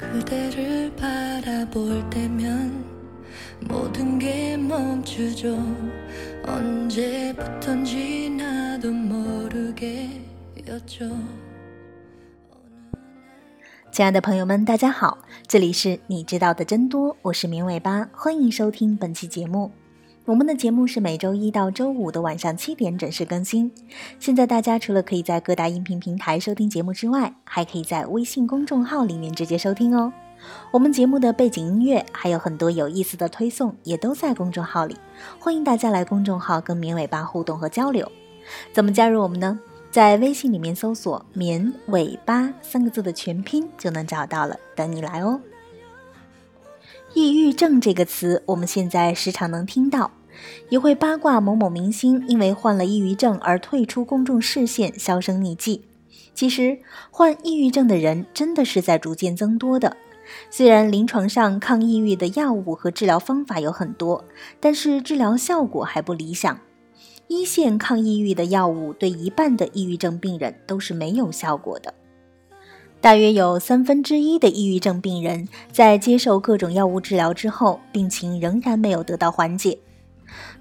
[0.00, 2.84] 그대를 바라볼 때면
[3.68, 5.56] 모든 게 멈추죠
[6.46, 10.16] 언제부턴지 나도 모르게였죠
[13.92, 19.72] 亲爱的朋友们，大家好，这里是你知道的真多，我是绵尾巴，欢迎收听本期节目。
[20.31, 23.69] 我们的节目是每周一到周五的晚上七点准时更新。
[24.17, 30.13] 现在大家除了可以在各大音频平台收听节目之外，还可以在微信公众号里面直接收听哦。
[30.71, 34.95] 我们节目的背景音乐还有很多有意思的推送，也都在公众号里，
[35.37, 38.09] 欢迎大家来公众号跟绵尾巴互动和交流。
[38.71, 39.59] 怎么加入我们呢？
[39.91, 45.41] 在微信里面搜索“绵尾巴”三个字的全拼就能找到了，等你来哦。
[47.13, 50.09] 抑郁症这个词，我们现在时常能听到，
[50.69, 55.83] 也会八卦某某明星因为患了抑郁症而退出公众视线，销声匿迹。
[56.33, 56.79] 其实，
[57.11, 59.97] 患抑郁症的人真的是在逐渐增多的。
[60.49, 64.23] 虽然临床上抗抑郁的药物和治疗方法有很多，
[64.59, 66.57] 但是治疗效果还不理想。
[67.27, 71.93] 一线抗抑郁的药物对一半的抑郁症病人都是没有效果的，
[72.99, 79.77] 大约有三分之一的抑郁症病人在接受各种药物治疗之后，病情仍然没有得到缓解。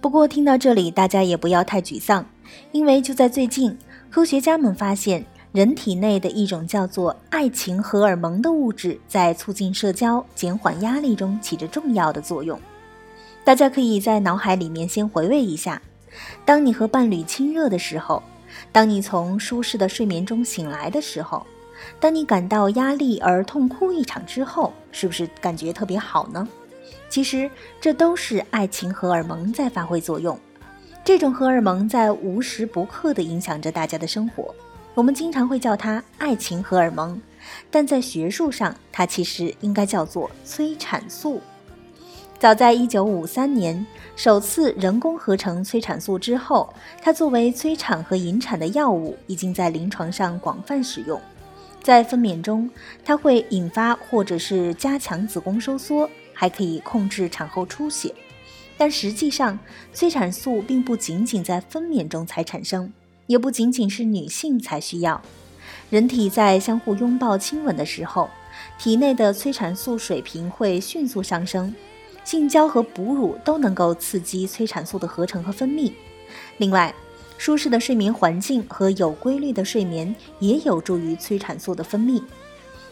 [0.00, 2.24] 不过听到这里，大家也不要太沮丧，
[2.72, 3.76] 因为就在最近，
[4.10, 12.58] 科学家们发现人体内的一种叫做爱情荷尔蒙的物质，在促进社交、减缓压力中起着重要的作用。
[13.44, 15.80] 大家可以在脑海里面先回味一下。
[16.44, 18.22] 当你和伴侣亲热的时候，
[18.72, 21.46] 当你从舒适的睡眠中醒来的时候，
[21.98, 26.46] 当你感到压力而痛哭一场之后，是不是感觉特别好呢？
[27.08, 27.50] 其实
[27.80, 30.38] 这都是爱情荷尔蒙在发挥作用。
[31.04, 34.54] 这种荷尔蒙在无时不刻地影响着大家的生活。
[34.94, 37.20] 我们经常会叫它爱情荷尔蒙，
[37.70, 41.40] 但在学术上，它其实应该叫做催产素。
[42.38, 43.86] 早在1953年，
[44.16, 51.20] 首次人工合成催产素之后，它作为催产和引产的药物，已经在临床上广泛使用。
[51.82, 52.68] 在分娩中，
[53.04, 56.08] 它会引发或者是加强子宫收缩，
[56.38, 58.14] 还可以控制产后出血。
[58.76, 59.58] 但实际上，
[59.92, 62.92] 催产素并不仅仅在分娩中才产生，
[63.26, 65.20] 也不仅仅是女性才需要。
[65.90, 68.30] 人体在相互拥抱、亲吻的时候，
[68.78, 71.74] 体内的催产素水平会迅速上升。
[72.22, 75.90] 性交和哺乳都能够刺激催产素的合成和分泌。
[76.58, 76.94] 另外，
[77.36, 82.22] 舒适的睡眠环境和有规律的睡眠也有助于催产素的分泌。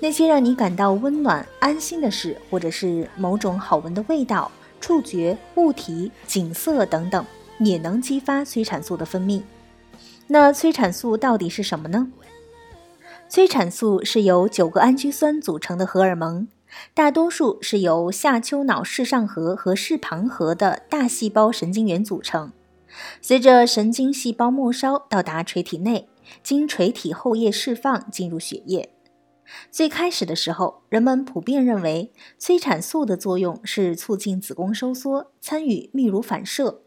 [0.00, 4.50] 那些让你感到温暖、安心的事，或者是某种好闻的味道、
[4.80, 7.24] 触觉、物体、景色等等，
[7.58, 9.42] 也能激发催产素的分泌。
[10.26, 12.10] 那催产素到底是什么呢？
[13.28, 16.48] 催产素是由九个氨基酸组成的荷尔蒙。
[16.94, 22.52] 大多数是由下丘脑视上核和视旁核的大细胞神经元组成。
[23.20, 26.08] 随着神经细胞末梢到达垂体内，
[26.42, 28.88] 经垂体后叶释放进入血液。
[29.70, 36.82] 最开始的时候，人们普遍认为催产素的作用是促进子宫收缩，参与泌乳反射。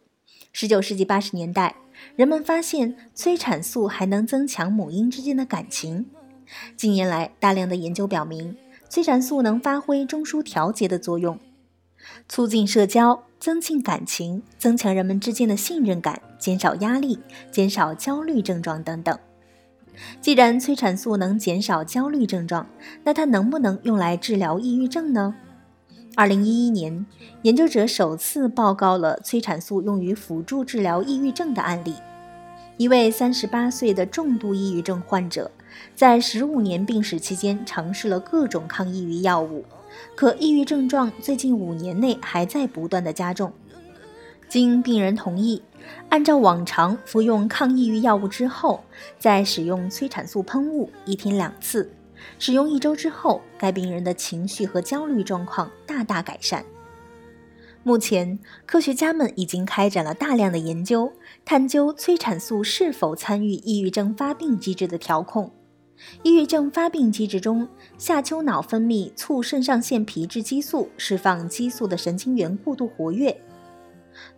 [0.53, 1.75] 19世纪80年代，
[2.15, 6.07] 人们发现催产素还能增强母婴之间的感情。
[6.75, 8.57] 近年来，大量的研究表明。
[8.89, 11.39] 催产素能发挥中枢调节的作用，
[12.29, 17.17] 促进社交，增进感情，增强人们之间的信任感，减少压力，
[17.51, 19.17] 减少焦虑症状等等。
[20.21, 22.67] 既然催产素能减少焦虑症状，
[23.03, 25.35] 那它能不能用来治疗抑郁症呢？
[26.15, 27.05] 二零一一年，
[27.41, 31.95] 研究者首次报告了催产素用于辅助治疗抑郁症的案例。
[32.77, 35.49] 一位三十八岁的重度抑郁症患者。
[35.95, 39.65] 在十五年病史期间，尝试了各种抗抑郁药物，
[40.15, 43.51] 可抑郁症状最近五年内还在不断的加重。
[44.53, 45.59] 经病人同意，
[46.09, 48.83] 按照往常服用抗抑郁药物之后，
[49.17, 51.91] 再使用催产素喷雾，一天两次。
[52.37, 56.63] 使用一周之后，该病人的情绪和焦虑状况大大改善。
[57.81, 61.11] 目前，科学家们已经开展了大量的研究，
[61.43, 65.51] 探究催产素是否参与抑郁症发病机制的调控。
[66.21, 67.67] 抑郁症发病机制中，
[67.97, 73.35] 下丘脑分泌促肾上腺皮质激素释放激素的神经元过度活跃。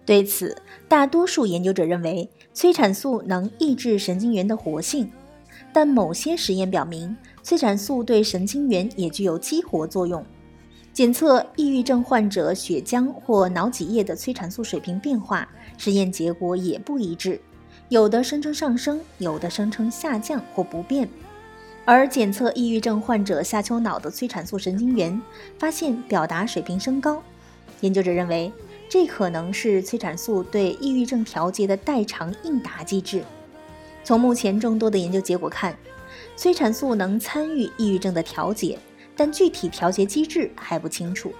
[0.06, 0.56] 对此，
[0.88, 5.12] 大多数研究者认为催产素能抑制神经元的活性，
[5.74, 10.24] 但某些实验表明，催产素对神经元也具有激活作用。
[10.94, 17.42] 检测抑郁症患者血浆或脑脊液的催产素水平变化，实验结果也不一致，
[17.90, 21.10] 有的声称上升，有的声称下降或不变。
[21.84, 25.22] 而检测抑郁症患者下丘脑的催产素神经元，
[25.60, 27.22] 发现表达水平升高。
[27.82, 28.52] 研究者认为，
[28.88, 33.24] 这可能是催产素对抑郁症调节的代偿应答机制。
[34.04, 35.76] 从目前众多的研究结果看，
[36.36, 38.78] 催产素能参与抑郁症的调节，
[39.16, 41.34] 但具体调节机制还不清楚。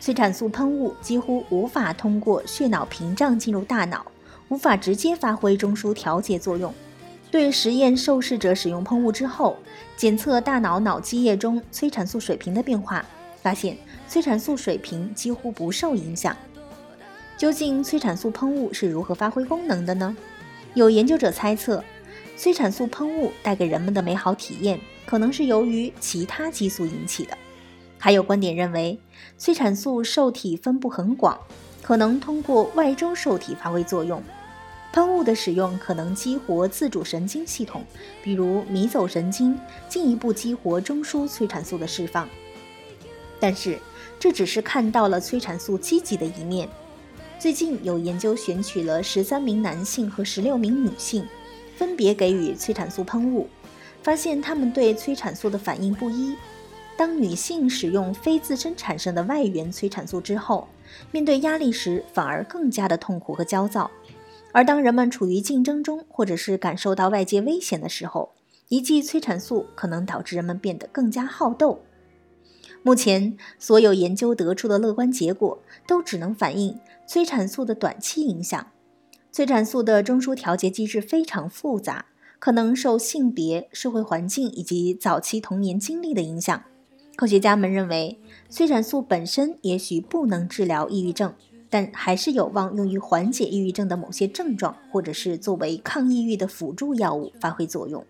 [0.00, 4.04] 催产素喷雾几乎无法通过血脑屏障进入大脑，
[4.48, 6.74] 无法直接发挥中枢调节作用。
[7.30, 9.56] 对实验受试者使用喷雾之后，
[9.96, 13.04] 检测大脑脑积液中催产素水平的变化，
[13.42, 13.76] 发现
[14.08, 16.36] 催产素水平几乎不受影响。
[17.36, 20.16] 究竟催产素喷雾是如何发挥功能的呢？
[20.74, 21.82] 有研究者猜测，
[22.36, 27.36] 催产素喷雾带给人们的美好体验，可能是由于其他激素引起的。
[27.98, 28.98] 还有观点认为，
[29.36, 31.38] 催产素受体分布很广，
[31.82, 34.22] 可能通过外周受体发挥作用。
[34.92, 37.84] 喷雾的使用可能激活自主神经系统，
[38.22, 39.58] 比如迷走神经，
[39.88, 42.28] 进一步激活中枢催产素的释放。
[43.40, 43.78] 但是，
[44.18, 46.68] 这只是看到了催产素积极的一面。
[47.38, 51.26] 最近有研究选取了十三名男性和十六名女性，
[51.74, 53.48] 分别给予催产素喷雾，
[54.02, 56.36] 发现他们对催产素的反应不一。
[56.98, 60.68] 当女性使用非自身产生的外源催产素之后，
[61.10, 63.90] 面对压力时反而更加的痛苦和焦躁。
[64.52, 68.32] 而当人们处于竞争中，或者是感受到外界危险的时候，
[68.68, 71.80] 一剂催产素可能导致人们变得更加好斗。
[72.82, 78.66] 目前，所有研究得出的乐观结果都只能反映催产素的短期影响。
[79.30, 82.06] 催产素的中枢调节机制非常复杂，
[82.38, 86.62] 可能受性别、社会环境以及早期童年经历的影响。
[87.16, 88.18] 科学家们认为，
[88.48, 91.34] 催产素本身也许不能治疗抑郁症。
[91.72, 98.04] 但还是有望用于缓解抑郁症的某些症状，或者是作为抗抑郁的辅助药物发挥作用。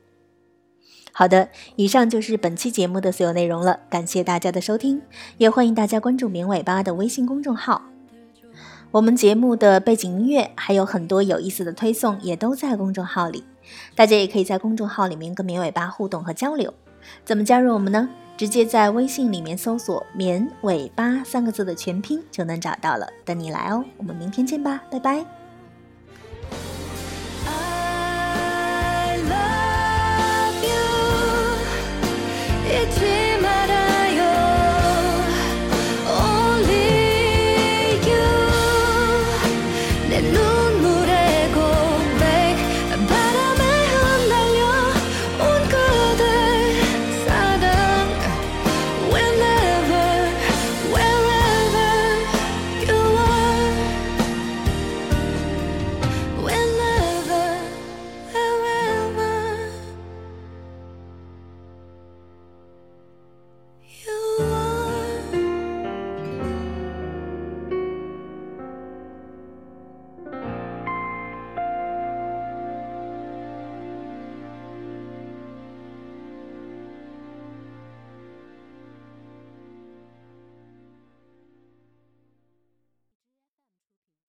[1.12, 5.02] 好的，以上就是本期节目的所有内容了，感谢大家的收听，
[5.38, 7.82] 也欢迎大家关注“明尾巴”的微信公众号。
[8.92, 13.44] 我们节目的背景音乐还有很多有意思的推送，也都在公众号里，
[13.94, 16.72] 大家也可以在公众号里面跟明尾巴互动和交流。
[17.24, 18.08] 怎么加入我们呢？
[18.36, 23.84] 直接在微信里面搜索“绵尾巴”三个字的全拼就能找到了，等你来哦！
[23.98, 25.39] 我们明天见吧，拜拜。